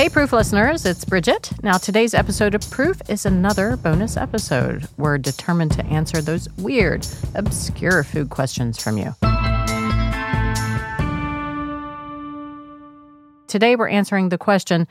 [0.00, 1.52] Hey, Proof listeners, it's Bridget.
[1.62, 4.88] Now, today's episode of Proof is another bonus episode.
[4.96, 9.14] We're determined to answer those weird, obscure food questions from you.
[13.46, 14.88] Today, we're answering the question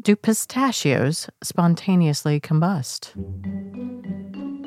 [0.00, 3.10] Do pistachios spontaneously combust?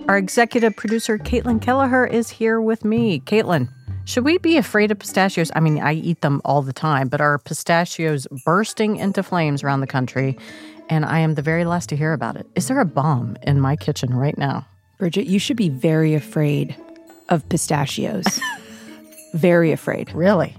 [0.10, 3.22] Our executive producer, Caitlin Kelleher, is here with me.
[3.22, 3.70] Caitlin,
[4.06, 5.52] should we be afraid of pistachios?
[5.56, 9.82] I mean, I eat them all the time, but are pistachios bursting into flames around
[9.82, 10.38] the country?
[10.90, 12.48] And I am the very last to hear about it.
[12.56, 14.68] Is there a bomb in my kitchen right now?
[15.00, 16.76] Bridget, you should be very afraid
[17.30, 18.40] of pistachios.
[19.34, 20.14] very afraid.
[20.14, 20.56] Really?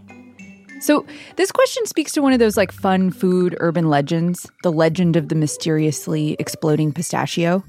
[0.81, 5.17] So, this question speaks to one of those like fun food urban legends, the legend
[5.17, 7.65] of the mysteriously exploding pistachio.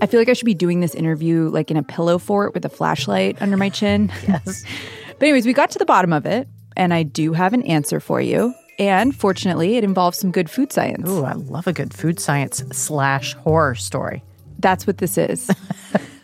[0.00, 2.64] I feel like I should be doing this interview like in a pillow fort with
[2.64, 4.12] a flashlight under my chin.
[4.28, 4.64] Yes.
[5.18, 8.00] But, anyways, we got to the bottom of it, and I do have an answer
[8.00, 8.54] for you.
[8.78, 11.08] And fortunately, it involves some good food science.
[11.08, 14.22] Ooh, I love a good food science slash horror story.
[14.58, 15.50] That's what this is.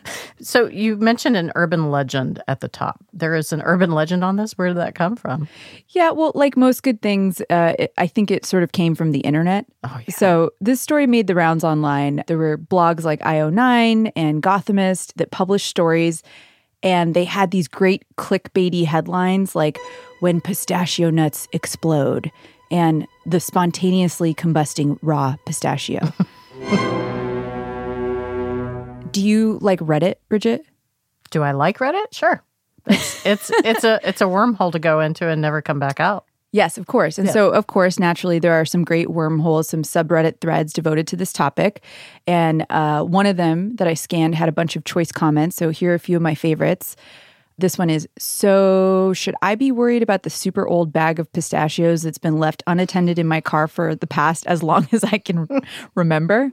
[0.42, 3.04] So you mentioned an urban legend at the top.
[3.12, 4.58] There is an urban legend on this.
[4.58, 5.48] Where did that come from?
[5.90, 9.12] yeah, well, like most good things, uh, it, I think it sort of came from
[9.12, 9.66] the internet.
[9.84, 10.14] Oh, yeah.
[10.14, 12.24] So this story made the rounds online.
[12.26, 16.24] There were blogs like IO9 and Gothamist that published stories,
[16.82, 19.78] and they had these great clickbaity headlines like
[20.20, 22.30] "When pistachio nuts explode"
[22.70, 26.00] and "The spontaneously combusting raw pistachio."
[29.12, 30.64] Do you like Reddit, Bridget?
[31.30, 32.06] Do I like Reddit?
[32.12, 32.42] Sure.
[32.86, 36.24] It's it's it's a it's a wormhole to go into and never come back out.
[36.54, 37.18] Yes, of course.
[37.18, 37.32] And Yeah.
[37.32, 41.32] so, of course, naturally, there are some great wormholes, some subreddit threads devoted to this
[41.32, 41.82] topic.
[42.26, 45.56] And uh, one of them that I scanned had a bunch of choice comments.
[45.56, 46.94] So, here are a few of my favorites.
[47.58, 52.02] This one is So, should I be worried about the super old bag of pistachios
[52.02, 55.48] that's been left unattended in my car for the past as long as I can
[55.94, 56.50] remember?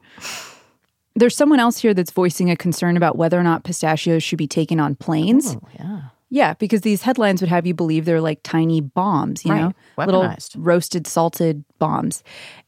[1.16, 4.48] There's someone else here that's voicing a concern about whether or not pistachios should be
[4.48, 5.56] taken on planes.
[5.56, 6.02] Oh, yeah.
[6.30, 9.74] Yeah, because these headlines would have you believe they're like tiny bombs, you Right, know,
[10.06, 12.24] little roasted, salted bombs.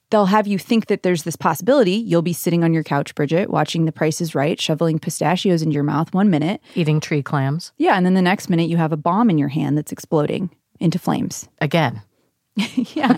[0.10, 3.50] They'll have you think that there's this possibility you'll be sitting on your couch, Bridget,
[3.50, 6.60] watching The Price is Right, shoveling pistachios into your mouth one minute.
[6.76, 9.48] Eating tree clams Yeah, and then the next minute you have a bomb in your
[9.50, 10.50] hand that's exploding
[10.80, 11.48] into flames.
[11.62, 12.02] again.
[12.58, 13.18] yeah.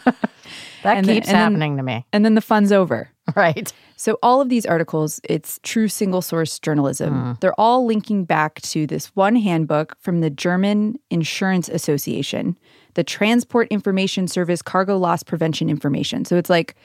[0.83, 2.05] That And keeps then- happening to me.
[2.13, 3.09] and then the fun's over.
[3.37, 3.71] Right.
[3.95, 7.13] So, all of these articles, it's true single source journalism.
[7.13, 7.31] Hmm.
[7.39, 12.57] They're all linking back to this one handbook from the German Insurance Association,
[12.95, 16.25] the Transport Information Service Cargo Loss Prevention Information.
[16.25, 16.75] So, it's like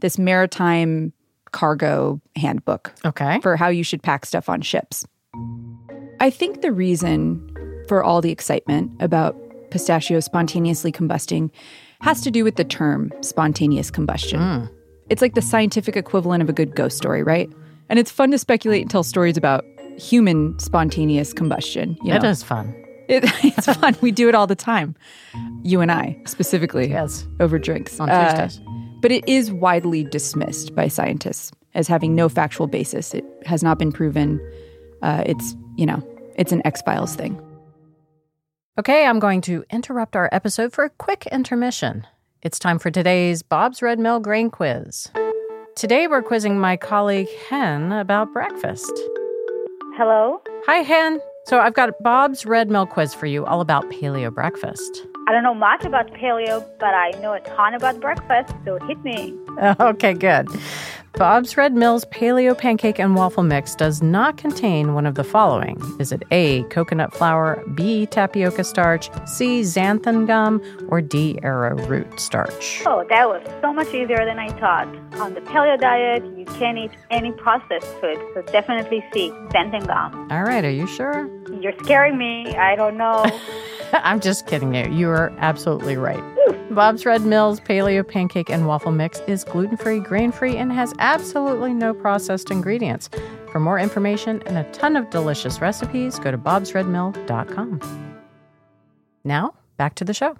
[0.00, 1.14] this maritime
[1.52, 3.40] cargo handbook Okay.
[3.40, 5.06] for how you should pack stuff on ships.
[6.20, 7.40] I think the reason
[7.88, 9.34] for all the excitement about
[9.70, 11.50] pistachio spontaneously combusting
[12.02, 14.40] has to do with the term spontaneous combustion.
[14.40, 14.64] Hmm.
[15.08, 17.50] It's like the scientific equivalent of a good ghost story, right?
[17.88, 19.64] And it's fun to speculate and tell stories about
[19.98, 21.96] human spontaneous combustion.
[22.02, 22.28] You know?
[22.28, 22.74] is fun.
[23.08, 23.96] It, it's fun.
[24.00, 24.96] We do it all the time.
[25.62, 27.26] You and I, specifically, Yes.
[27.40, 28.00] over drinks.
[28.00, 28.60] On Uh, Tuesdays.
[29.00, 33.14] but it is widely dismissed by scientists as having no factual basis.
[33.14, 34.40] It has not been proven.
[35.02, 36.02] Uh, it's, you know,
[36.36, 37.40] it's an X Files thing.
[38.78, 42.06] Okay, I'm going to interrupt our episode for a quick intermission.
[42.42, 45.10] It's time for today's Bob's Red Mill Grain Quiz.
[45.74, 48.92] Today we're quizzing my colleague Hen about breakfast.
[49.96, 50.42] Hello?
[50.66, 51.18] Hi, Hen.
[51.46, 55.06] So I've got Bob's Red Mill quiz for you, all about paleo breakfast.
[55.28, 59.02] I don't know much about paleo, but I know a ton about breakfast, so hit
[59.02, 59.34] me.
[59.80, 60.48] Okay, good.
[61.14, 65.80] Bob's Red Mill's paleo pancake and waffle mix does not contain one of the following.
[65.98, 72.82] Is it A, coconut flour, B, tapioca starch, C, xanthan gum, or D, arrowroot starch?
[72.84, 74.88] Oh, that was so much easier than I thought.
[75.18, 80.30] On the paleo diet, you can't eat any processed food, so definitely C, xanthan gum.
[80.30, 81.30] All right, are you sure?
[81.62, 82.54] You're scaring me.
[82.56, 83.24] I don't know.
[84.04, 84.84] I'm just kidding you.
[84.90, 86.22] You are absolutely right.
[86.70, 90.92] Bob's Red Mill's paleo pancake and waffle mix is gluten free, grain free, and has
[90.98, 93.08] absolutely no processed ingredients.
[93.50, 97.80] For more information and a ton of delicious recipes, go to bobsredmill.com.
[99.24, 100.36] Now, back to the show.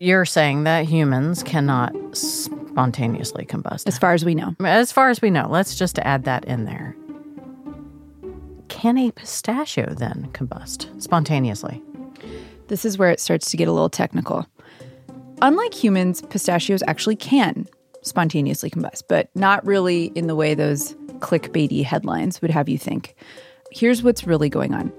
[0.00, 3.86] You're saying that humans cannot spontaneously combust.
[3.86, 4.54] As far as we know.
[4.60, 6.96] As far as we know, let's just add that in there.
[8.74, 11.80] Can a pistachio then combust spontaneously?
[12.66, 14.46] This is where it starts to get a little technical.
[15.40, 17.68] Unlike humans, pistachios actually can
[18.02, 23.14] spontaneously combust, but not really in the way those clickbaity headlines would have you think.
[23.70, 24.92] Here's what's really going on.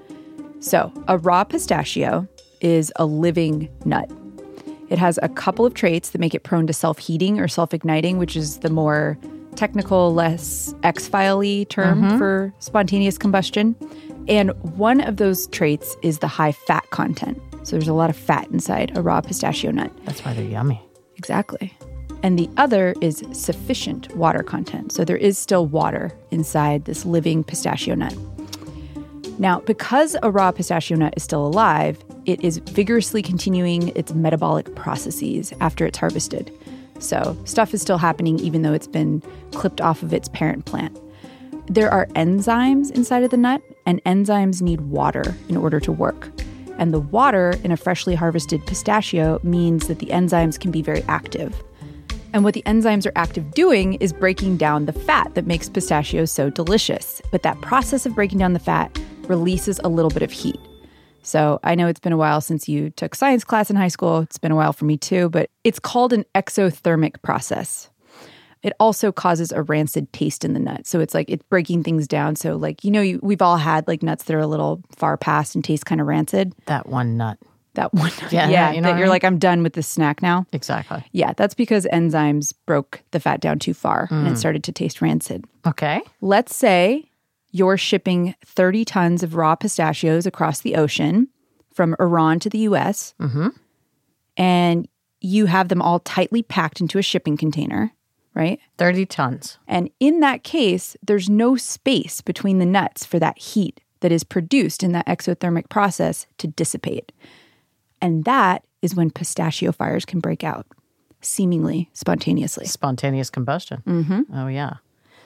[0.62, 2.30] So, a raw pistachio
[2.62, 4.10] is a living nut.
[4.88, 7.74] It has a couple of traits that make it prone to self heating or self
[7.74, 9.20] igniting, which is the more
[9.56, 12.18] technical, less X file term mm-hmm.
[12.18, 13.76] for spontaneous combustion.
[14.28, 17.42] And one of those traits is the high fat content.
[17.64, 19.92] So there's a lot of fat inside a raw pistachio nut.
[20.06, 20.82] That's why they're yummy.
[21.16, 21.76] Exactly.
[22.24, 24.92] And the other is sufficient water content.
[24.92, 28.16] So there is still water inside this living pistachio nut.
[29.38, 34.74] Now, because a raw pistachio nut is still alive, it is vigorously continuing its metabolic
[34.76, 36.52] processes after it's harvested.
[37.00, 39.22] So, stuff is still happening even though it's been
[39.52, 41.00] clipped off of its parent plant.
[41.68, 46.30] There are enzymes inside of the nut, and enzymes need water in order to work.
[46.78, 51.04] And the water in a freshly harvested pistachio means that the enzymes can be very
[51.04, 51.64] active.
[52.34, 56.32] And what the enzymes are active doing is breaking down the fat that makes pistachios
[56.32, 57.22] so delicious.
[57.32, 60.60] But that process of breaking down the fat releases a little bit of heat.
[61.26, 64.20] So I know it's been a while since you took science class in high school.
[64.20, 67.90] It's been a while for me too, but it's called an exothermic process.
[68.64, 70.88] It also causes a rancid taste in the nut.
[70.88, 72.36] So it's like it's breaking things down.
[72.36, 75.18] So like you know you, we've all had like nuts that are a little far
[75.18, 76.54] past and taste kind of rancid.
[76.68, 77.38] That one nut.
[77.76, 79.10] That one, Yeah, yeah, you know that you're mean?
[79.10, 80.46] like I'm done with this snack now.
[80.54, 81.04] Exactly.
[81.12, 84.32] Yeah, that's because enzymes broke the fat down too far and Mm.
[84.32, 85.44] it started to taste rancid.
[85.68, 86.02] Okay.
[86.22, 87.10] Let's say
[87.56, 91.30] you're shipping 30 tons of raw pistachios across the ocean
[91.74, 93.48] from Iran to the US, Mm-hmm.
[94.38, 94.88] and
[95.22, 97.92] you have them all tightly packed into a shipping container,
[98.34, 98.60] right?
[98.78, 99.58] 30 tons.
[99.68, 104.24] And in that case, there's no space between the nuts for that heat that is
[104.24, 107.12] produced in that exothermic process to dissipate.
[108.02, 110.68] And that is when pistachio fires can break out,
[111.22, 112.66] seemingly spontaneously.
[112.66, 113.82] Spontaneous combustion.
[113.88, 114.22] Mm-hmm.
[114.36, 114.74] Oh, yeah.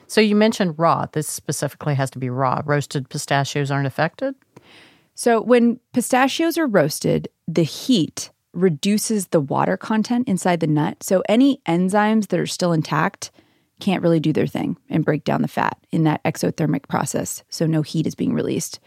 [0.09, 1.05] So you mentioned raw.
[1.11, 2.63] This specifically has to be raw.
[2.65, 4.33] Roasted pistachios aren't affected?
[5.13, 11.03] So, when pistachios are roasted, the heat reduces the water content inside the nut.
[11.03, 13.29] So, any enzymes that are still intact
[13.79, 17.43] can't really do their thing and break down the fat in that exothermic process.
[17.49, 18.79] So, no heat is being released.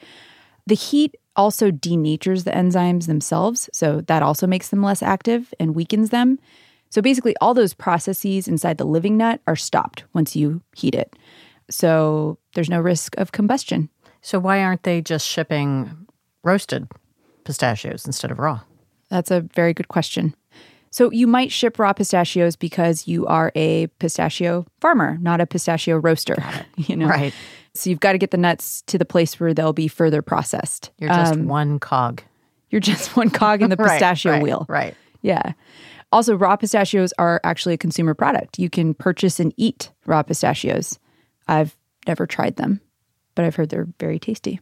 [0.67, 3.71] The heat also denatures the enzymes themselves.
[3.73, 6.41] So, that also makes them less active and weakens them.
[6.93, 11.17] So, basically, all those processes inside the living nut are stopped once you heat it.
[11.71, 13.89] So, there's no risk of combustion.
[14.25, 16.07] So why aren't they just shipping
[16.45, 16.87] roasted
[17.45, 18.61] pistachios instead of raw?
[19.11, 20.35] That's a very good question.
[20.91, 25.97] So you might ship raw pistachios because you are a pistachio farmer, not a pistachio
[25.97, 26.37] roaster.
[26.77, 27.35] You know, Right.
[27.75, 30.91] So you've got to get the nuts to the place where they'll be further processed.
[30.99, 32.23] You're just Um, one cog.
[32.71, 34.67] you're just one cog in the Right, pistachio right, wheel.
[34.69, 34.95] Right.
[35.23, 35.53] Yeah.
[36.13, 38.59] Also, raw pistachios are actually a consumer product.
[38.59, 40.99] You can purchase and eat raw pistachios.
[41.49, 41.75] I've
[42.07, 42.81] never tried them,
[43.35, 44.61] but I've heard they're very tasty.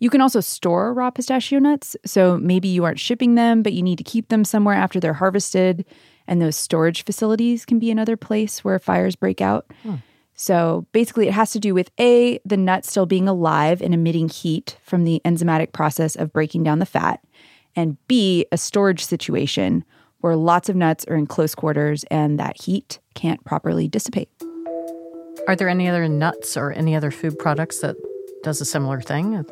[0.00, 1.96] You can also store raw pistachio nuts.
[2.04, 5.12] So maybe you aren't shipping them, but you need to keep them somewhere after they're
[5.12, 5.84] harvested.
[6.26, 9.70] And those storage facilities can be another place where fires break out.
[10.34, 14.28] So basically, it has to do with A, the nut still being alive and emitting
[14.28, 17.20] heat from the enzymatic process of breaking down the fat,
[17.76, 19.84] and B, a storage situation
[20.22, 24.28] where lots of nuts are in close quarters and that heat can't properly dissipate.
[25.48, 27.96] Are there any other nuts or any other food products that
[28.42, 29.44] does a similar thing?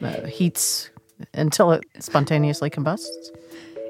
[0.00, 0.90] Uh, heats
[1.34, 3.32] until it spontaneously combusts?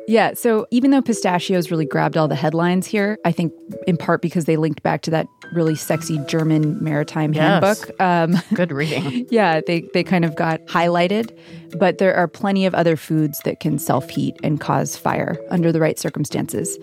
[0.07, 3.53] Yeah, so even though pistachios really grabbed all the headlines here, I think
[3.87, 7.43] in part because they linked back to that really sexy German maritime Yes.
[7.79, 8.01] handbook.
[8.01, 9.27] Um, Good reading.
[9.31, 11.35] yeah, they, they kind of got highlighted,
[11.79, 15.73] but there are plenty of other foods that can self heat and cause fire under
[15.73, 16.79] the right circumstances.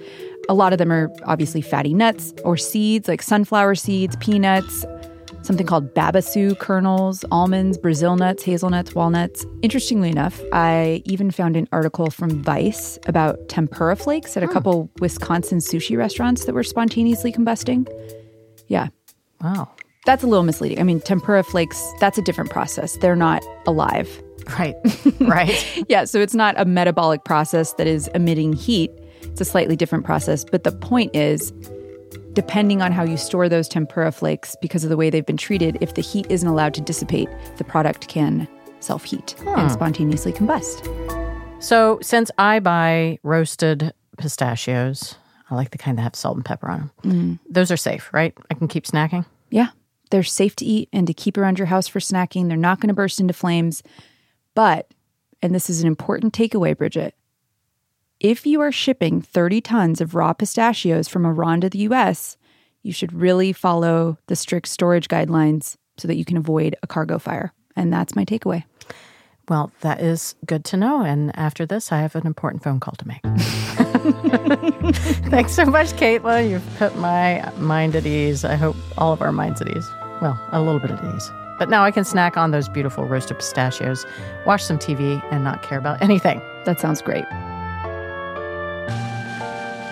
[0.49, 4.83] A lot of them are obviously fatty nuts or seeds like sunflower seeds, peanuts,
[5.43, 9.45] something called babassu kernels, almonds, Brazil nuts, hazelnuts, walnuts.
[9.61, 14.89] Interestingly enough, I even found an article from Vice about tempura flakes at a couple
[14.99, 17.87] Wisconsin sushi restaurants that were spontaneously combusting.
[18.67, 18.87] Yeah,
[19.41, 19.69] Wow.
[20.05, 20.79] that's a little misleading.
[20.79, 22.97] I mean, tempura flakes, that's a different process.
[22.97, 24.21] They're not alive.
[24.57, 24.75] Right.
[25.21, 25.83] right.
[25.89, 28.91] Yeah, so it's not a metabolic process that is emitting heat.
[29.23, 30.43] It's a slightly different process.
[30.43, 31.51] But the point is,
[32.33, 35.77] depending on how you store those tempura flakes, because of the way they've been treated,
[35.81, 38.47] if the heat isn't allowed to dissipate, the product can
[38.79, 40.87] self heat and spontaneously combust.
[41.61, 45.15] So, since I buy roasted pistachios,
[45.49, 46.91] I like the kind that have salt and pepper on them.
[47.03, 47.39] Mm.
[47.49, 48.33] Those are safe, right?
[48.49, 49.25] I can keep snacking.
[49.49, 49.67] Yeah,
[50.09, 52.47] they're safe to eat and to keep around your house for snacking.
[52.47, 53.83] They're not going to burst into flames.
[54.55, 54.93] But,
[55.41, 57.15] and this is an important takeaway, Bridget,
[58.21, 62.37] if you are shipping 30 tons of raw pistachios from Iran to the US,
[62.83, 67.17] you should really follow the strict storage guidelines so that you can avoid a cargo
[67.17, 67.51] fire.
[67.75, 68.63] And that's my takeaway.
[69.49, 71.01] Well, that is good to know.
[71.01, 73.21] And after this, I have an important phone call to make.
[75.31, 76.49] Thanks so much, Caitlin.
[76.49, 78.45] You've put my mind at ease.
[78.45, 79.89] I hope all of our minds at ease.
[80.21, 81.31] Well, a little bit at ease.
[81.57, 84.05] But now I can snack on those beautiful roasted pistachios,
[84.45, 86.39] watch some TV, and not care about anything.
[86.65, 87.25] That sounds great.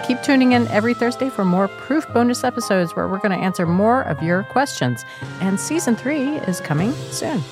[0.10, 3.68] Keep tuning in every Thursday for more proof bonus episodes where we're going to answer
[3.68, 5.06] more of your questions.
[5.40, 7.44] And season three is coming soon.